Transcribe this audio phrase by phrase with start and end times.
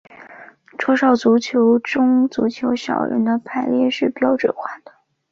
[0.79, 4.91] 桌上足球中足球小人的排列是标准化的。